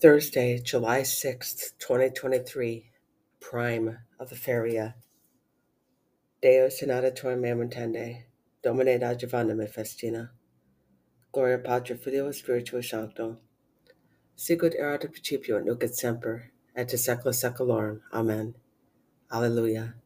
[0.00, 2.86] Thursday, July 6th, 2023,
[3.38, 4.94] Prime of the Feria.
[6.40, 8.22] Deus in adiatorium memontende,
[8.62, 10.30] Domine adjuvanda me festina.
[11.32, 13.36] Gloria Patri Filio Spiritus Sancto.
[14.38, 18.00] Sicut erat in principio et nunc et semper, et to secula seculorum.
[18.10, 18.54] Amen.
[19.30, 19.96] Alleluia.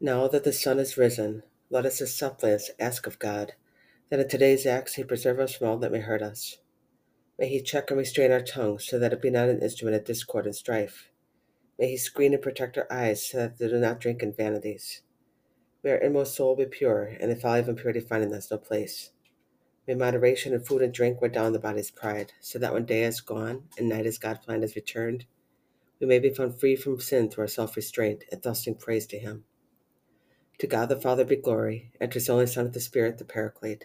[0.00, 3.52] Now that the sun is risen, let us as suppliants ask of God
[4.08, 6.56] that in today's acts he preserve us from all that may hurt us.
[7.38, 10.04] May he check and restrain our tongues so that it be not an instrument of
[10.04, 11.10] discord and strife.
[11.78, 15.02] May he screen and protect our eyes so that they do not drink in vanities.
[15.84, 18.56] May our inmost soul be pure, and the folly of impurity find in us no
[18.56, 19.10] place.
[19.86, 23.04] May moderation in food and drink wear down the body's pride, so that when day
[23.04, 25.26] is gone and night as God planned is returned,
[26.00, 29.06] we may be found free from sin through our self restraint and thus sing praise
[29.08, 29.44] to him.
[30.58, 33.84] To God the Father be glory, and to his only Son, the Spirit, the Paraclete,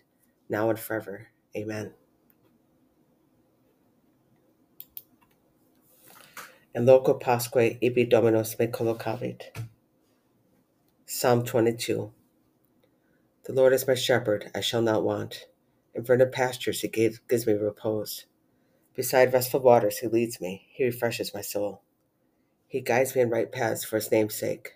[0.50, 1.28] now and forever.
[1.56, 1.94] Amen.
[6.74, 9.50] And loco pasque ibi dominus me collocavit.
[11.06, 12.14] Psalm 22
[13.44, 15.48] The Lord is my shepherd, I shall not want.
[15.94, 18.26] In verdant pastures he gives me repose.
[18.96, 21.82] Beside restful waters he leads me, he refreshes my soul.
[22.68, 24.76] He guides me in right paths for his name's sake.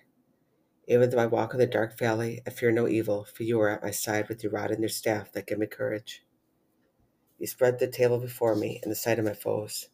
[0.88, 3.70] Even though I walk in the dark valley, I fear no evil, for you are
[3.70, 6.24] at my side with your rod and your staff that give me courage.
[7.40, 9.88] You spread the table before me in the sight of my foes.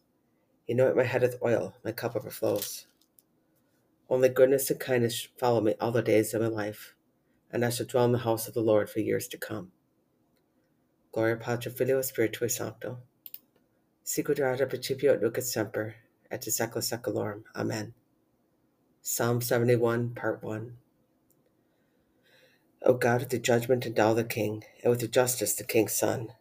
[0.68, 2.86] Anoint my head with oil, my cup overflows.
[4.08, 6.94] Only goodness and kindness follow me all the days of my life,
[7.50, 9.72] and I shall dwell in the house of the Lord for years to come.
[11.12, 12.98] Gloria Patri Filio Spiritui Sancto.
[14.04, 15.96] Sicut erat principio et nunc et semper,
[16.30, 17.44] et secula seculorum.
[17.56, 17.94] Amen.
[19.00, 20.76] Psalm 71, Part 1.
[22.84, 26.32] O God, with the judgment endow the king, and with the justice the king's son.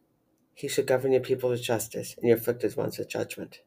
[0.53, 3.61] He shall govern your people with justice, and your afflicted ones with judgment.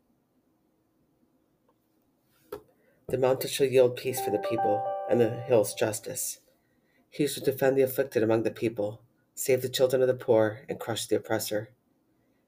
[3.08, 6.38] The mountains shall yield peace for the people, and the hills justice.
[7.10, 9.02] He shall defend the afflicted among the people,
[9.34, 11.68] save the children of the poor, and crush the oppressor.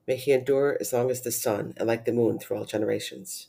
[0.07, 3.49] May he endure as long as the sun, and like the moon through all generations.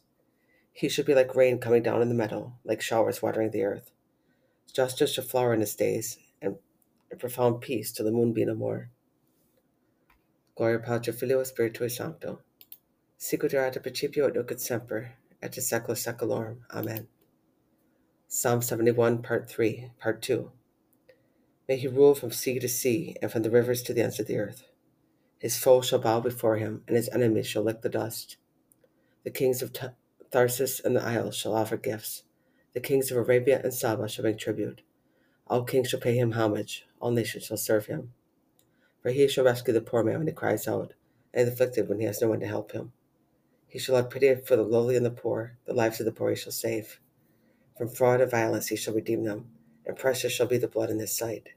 [0.73, 3.91] He shall be like rain coming down in the meadow, like showers watering the earth.
[4.73, 6.57] Justice shall flower in his days, and
[7.17, 8.89] profound peace till the moon be no more.
[10.55, 12.39] Gloria Patri Filio Spiritui Sancto.
[13.17, 15.13] Sicut erat principio et nunc et semper,
[15.55, 16.57] et secula seculorum.
[16.71, 17.07] Amen.
[18.27, 20.51] Psalm 71, Part 3, Part 2.
[21.67, 24.27] May he rule from sea to sea and from the rivers to the ends of
[24.27, 24.63] the earth.
[25.39, 28.37] His foes shall bow before him, and his enemies shall lick the dust.
[29.23, 29.71] The kings of
[30.31, 32.23] Tharsis and the isles shall offer gifts.
[32.73, 34.81] The kings of Arabia and Saba shall bring tribute.
[35.47, 36.85] All kings shall pay him homage.
[36.99, 38.13] All nations shall serve him.
[39.01, 40.93] For he shall rescue the poor man when he cries out,
[41.33, 42.91] and the afflicted when he has no one to help him.
[43.67, 46.29] He shall have pity for the lowly and the poor, the lives of the poor
[46.29, 46.99] he shall save.
[47.77, 49.49] From fraud and violence he shall redeem them,
[49.85, 51.49] and precious shall be the blood in his sight.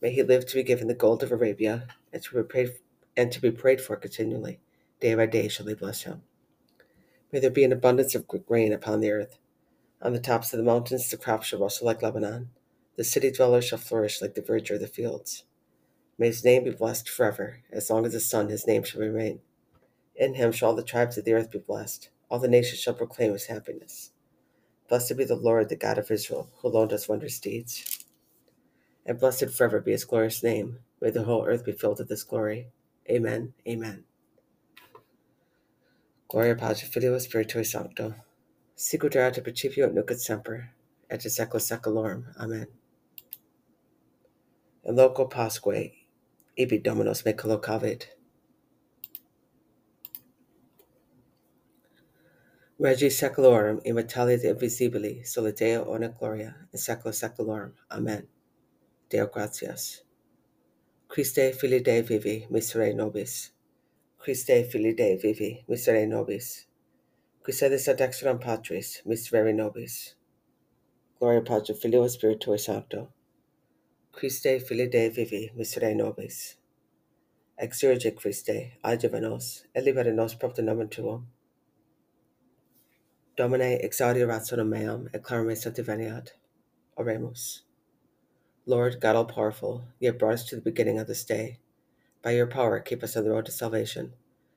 [0.00, 2.70] May he live to be given the gold of Arabia, and to be prayed,
[3.16, 4.60] and to be prayed for continually.
[4.98, 6.22] Day by day shall they bless him.
[7.32, 9.38] May there be an abundance of grain upon the earth.
[10.02, 12.50] On the tops of the mountains the crops shall rustle like Lebanon.
[12.96, 15.44] The city dwellers shall flourish like the verdure of the fields.
[16.18, 17.60] May his name be blessed forever.
[17.70, 19.40] As long as the sun, his name shall remain.
[20.20, 22.10] In him shall all the tribes of the earth be blessed.
[22.30, 24.10] All the nations shall proclaim his happiness.
[24.86, 28.04] Blessed be the Lord, the God of Israel, who alone does wondrous deeds.
[29.06, 30.80] And blessed forever be his glorious name.
[31.00, 32.68] May the whole earth be filled with his glory.
[33.10, 33.54] Amen.
[33.66, 34.04] Amen.
[36.28, 38.14] Gloria Patri Filio Spiritui Sancto.
[38.76, 40.70] Sicut erat principio et nunc et semper,
[41.08, 42.24] et in secula seculorum.
[42.38, 42.66] Amen.
[44.84, 45.92] In loco pasque,
[46.58, 48.06] ibi Dominos me collocavit.
[52.82, 57.74] Regi secularum immortalis invisibili soli Deo ona gloria in secula seculorum.
[57.90, 58.26] Amen.
[59.10, 60.00] Deo gratias.
[61.06, 63.50] Christe fili Dei vivi, misere nobis.
[64.16, 66.64] Christe fili Dei vivi, misere nobis.
[67.42, 70.14] Qui sedis ad dexteram Patris, miserere nobis.
[71.18, 73.08] Gloria Patri Filio Spiritui Sancto.
[74.10, 76.56] Christe fili Dei vivi, misere nobis.
[77.58, 81.26] Exurge Christe, adiuva nos, et nos propter nomen tuum.
[83.40, 86.32] Domine exaudi rationem meam, et clarame sanctiveniat.
[86.98, 87.62] Oremus.
[88.66, 91.58] Lord God all powerful, you have brought us to the beginning of this day.
[92.20, 94.12] By your power, keep us on the road to salvation.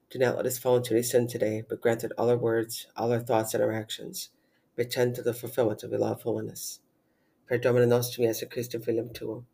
[0.09, 2.88] Do not let us fall into any sin today, but grant that all our words,
[2.97, 4.31] all our thoughts, and our actions
[4.75, 6.81] may tend to the fulfillment of your law of holiness.
[7.47, 9.45] Per Domine nostrum Iesu Christum filium tuum,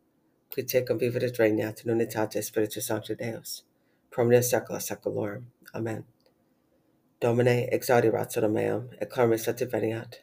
[0.52, 3.62] qui tecum vivit et regnat in unitate Spiritus Sancti Deus,
[4.10, 5.44] pro omnia secula seculorum.
[5.72, 6.04] Amen.
[7.20, 10.20] Domine exaudi ratio meam, et clarme sati veniat.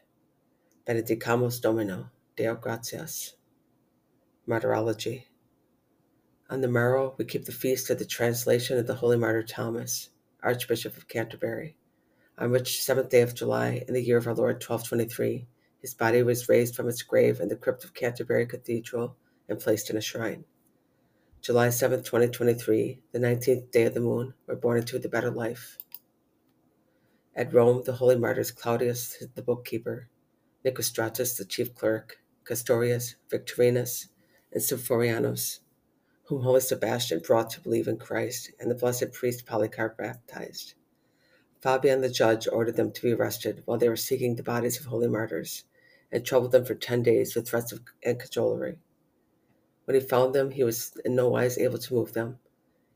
[0.88, 3.34] Benedicamus Domino, Deo gratias.
[4.48, 5.26] Martyrology.
[6.50, 10.10] On the morrow, we keep the feast of the translation of the Holy Martyr Thomas,
[10.42, 11.78] Archbishop of Canterbury,
[12.36, 15.48] on which seventh day of July, in the year of our Lord 1223,
[15.80, 19.16] his body was raised from its grave in the crypt of Canterbury Cathedral
[19.48, 20.46] and placed in a shrine.
[21.42, 25.78] July 7th, 2023, the 19th day of the moon, were born into the better life.
[27.38, 30.10] At Rome, the holy martyrs Claudius, the bookkeeper,
[30.66, 34.08] Nicostratus, the chief clerk, Castorius, Victorinus,
[34.52, 35.60] and Symphorianus,
[36.24, 40.74] whom holy Sebastian brought to believe in Christ, and the blessed priest Polycarp baptized.
[41.62, 44.88] Fabian the judge ordered them to be arrested while they were seeking the bodies of
[44.88, 45.64] holy martyrs,
[46.12, 48.80] and troubled them for ten days with threats of, and cajolery.
[49.86, 52.40] When he found them, he was in no wise able to move them.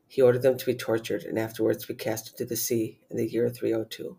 [0.08, 3.16] He ordered them to be tortured and afterwards to be cast into the sea in
[3.16, 4.18] the year 302.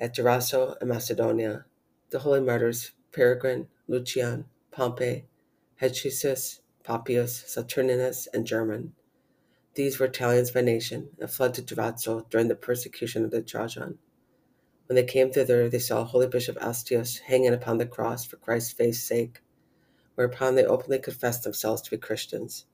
[0.00, 1.64] At Durazzo in Macedonia,
[2.10, 5.26] the holy martyrs Peregrine, Lucian, Pompey,
[5.80, 8.94] Hechisus, Papias, Saturninus, and German.
[9.74, 13.98] These were Italians by nation and fled to Durazzo during the persecution of the Trajan.
[14.86, 18.72] When they came thither, they saw Holy Bishop Astius hanging upon the cross for Christ's
[18.72, 19.42] faith's sake,
[20.14, 22.66] whereupon they openly confessed themselves to be Christians,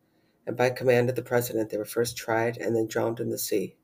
[0.46, 3.38] and by command of the president they were first tried and then drowned in the
[3.38, 3.76] sea.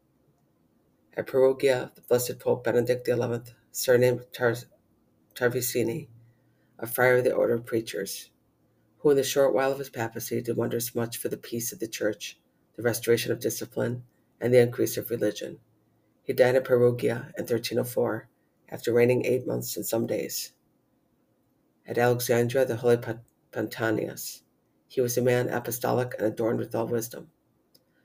[1.17, 4.55] At Perugia, the Blessed Pope Benedict XI, surnamed Tar-
[5.35, 6.07] Tarvisini,
[6.79, 8.31] a friar of the Order of Preachers,
[8.99, 11.81] who in the short while of his papacy did wonders much for the peace of
[11.81, 12.39] the Church,
[12.77, 14.05] the restoration of discipline,
[14.41, 15.59] and the increase of religion.
[16.23, 18.29] He died at Perugia in 1304,
[18.69, 20.53] after reigning eight months and some days.
[21.89, 22.99] At Alexandria, the Holy
[23.51, 24.43] Pantaenus.
[24.87, 27.33] He was a man apostolic and adorned with all wisdom.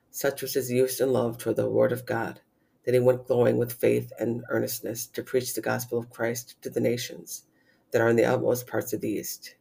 [0.10, 2.42] Such was his use and love toward the Word of God
[2.86, 6.70] that he went glowing with faith and earnestness to preach the gospel of Christ to
[6.70, 7.44] the nations
[7.92, 9.56] that are in the outmost parts of the East.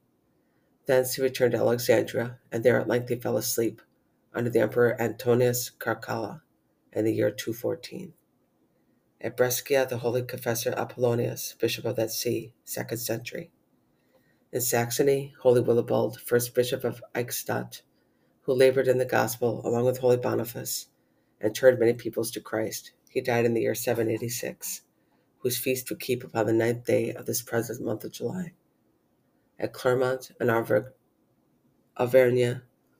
[0.86, 3.80] Thence he returned to Alexandria, and there at length he fell asleep
[4.34, 6.42] under the Emperor Antoninus Caracalla
[6.92, 8.12] in the year 214.
[9.20, 13.50] At Brescia, the holy confessor Apollonius, bishop of that see, second century.
[14.52, 17.80] In Saxony, Holy Willibald, first bishop of Eichstatt,
[18.42, 20.88] who labored in the gospel along with Holy Boniface
[21.40, 22.92] and turned many peoples to Christ.
[23.14, 24.82] He died in the year 786,
[25.38, 28.54] whose feast we keep upon the ninth day of this present month of July.
[29.56, 30.90] At Clermont and Auvergne,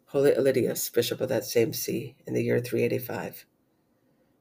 [0.07, 3.45] Holy Elidius, bishop of that same see, in the year 385.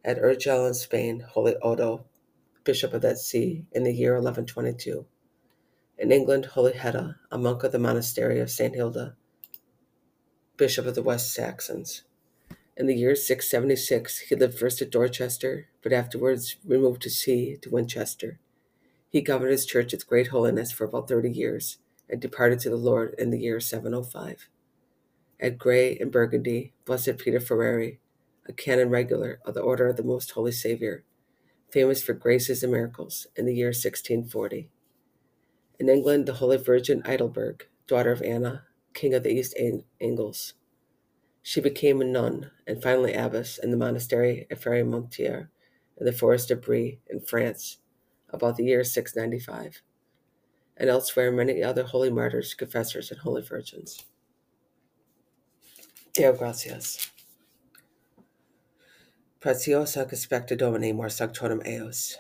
[0.06, 2.06] At Urgel in Spain, Holy Odo,
[2.64, 5.08] bishop of that see, in the year 1122.
[5.98, 8.76] In England, Holy Hedda, a monk of the monastery of St.
[8.76, 9.16] Hilda,
[10.56, 12.04] bishop of the West Saxons.
[12.76, 17.70] In the year 676, he lived first at Dorchester, but afterwards removed to see to
[17.70, 18.40] Winchester.
[19.10, 21.78] He governed his church with great holiness for about 30 years
[22.10, 24.50] and departed to the Lord in the year 705.
[25.40, 28.00] At Gray in Burgundy, Blessed Peter Fourier,
[28.48, 31.04] a canon regular of the Order of the Most Holy Savior,
[31.72, 34.70] famous for graces and miracles, in the year 1640.
[35.80, 39.56] In England, the Holy Virgin Idalberg, daughter of Anna, king of the East
[40.02, 40.54] Angles.
[41.46, 45.50] She became a nun and finally abbess in the monastery of Montier
[45.98, 47.80] in the forest of Brie in France
[48.30, 49.84] about the year 695,
[50.78, 54.06] and elsewhere many other holy martyrs, confessors, and holy virgins.
[56.14, 57.12] Deo gratias.
[59.42, 62.18] Preciosa conspecta Domini mor sanctorum eos.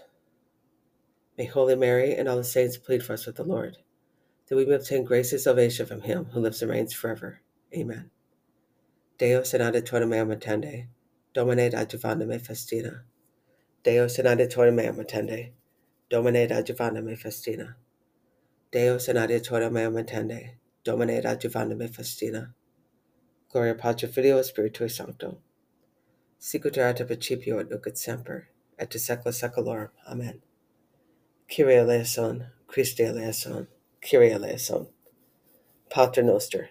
[1.37, 3.77] May Holy Mary and all the saints plead for us with the Lord,
[4.47, 7.39] that we may obtain grace and salvation from him who lives and reigns forever.
[7.73, 8.11] Amen.
[9.19, 10.87] Deus in adiutorium meam attende,
[11.35, 13.01] Domine adjuvanda me festina.
[13.83, 15.51] Deus in adiutorium meam attende,
[16.09, 17.75] Domine adjuvanda me festina.
[18.71, 20.53] Deus in adiutorium meam attende,
[20.83, 22.53] Domine adjuvanda me festina.
[23.51, 25.37] Gloria Patri Filio Spiritui Sancto.
[26.39, 28.47] Sicut erat principio et nunc et semper,
[28.79, 29.89] et de secula seculorum.
[30.07, 30.41] Amen.
[31.47, 33.67] Kyrie eleison, Christe eleison,
[34.01, 34.87] Kyrie eleison.
[35.91, 36.69] Pater noster.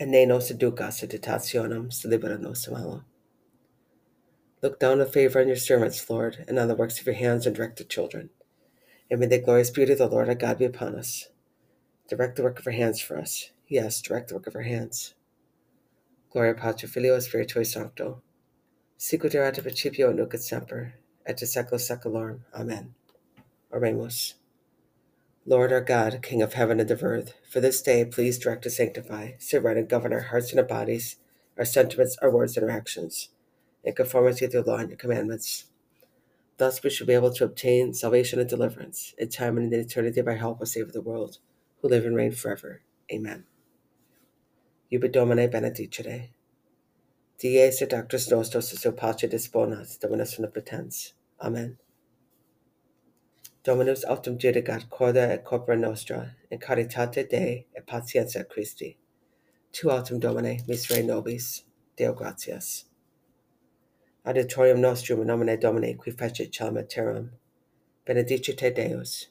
[0.00, 3.04] And ne nos educas et tentationem, libera nos malo.
[4.62, 7.46] Look down with favor on your servants, Lord, and on the works of your hands,
[7.46, 8.30] and direct the children.
[9.10, 11.28] And may the glorious beauty of the Lord our God be upon us.
[12.08, 13.50] Direct the work of our hands for us.
[13.68, 15.14] Yes, direct the work of our hands.
[16.30, 18.20] Gloria Patri Filio Spiritui Sancto.
[18.98, 22.40] Sicut erat principio nunc et semper, et de secula seculorum.
[22.52, 22.94] Amen.
[23.72, 24.34] Oremus.
[25.48, 28.72] Lord our God, King of heaven and of earth, for this day please direct and
[28.74, 31.16] sanctify, sit and govern our hearts and our bodies,
[31.56, 33.30] our sentiments, our words, and our actions,
[33.82, 35.64] in conformity with your law and your commandments.
[36.58, 40.20] Thus we shall be able to obtain salvation and deliverance, in time and in eternity
[40.20, 41.38] by help of Savior of the world,
[41.80, 42.82] who live and reign forever.
[43.10, 43.44] Amen.
[44.92, 46.28] Iube Domine benedicere.
[47.38, 51.14] Dies et actus nostros et pace disponas, Dominus omnipotens.
[51.40, 51.78] Amen.
[53.68, 58.96] Dominus autem judicat corda et corpora nostra, in caritate Dei et patientia Christi.
[59.72, 62.86] Tu autem Domine miserere nobis, Deo gratias.
[64.24, 67.32] Auditorium nostrum in nomine Domine qui fecit celma terram.
[68.06, 69.26] Benedicite Deus.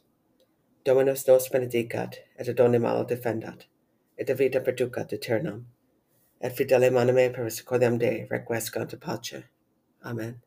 [0.86, 3.66] Dominus nos benedicat, et ad omni malo defendat,
[4.20, 5.66] et ad vita perducat aeternam.
[6.40, 9.46] Et fidelem anime per misericordiam Dei requiescant in pace.
[10.06, 10.42] Amen.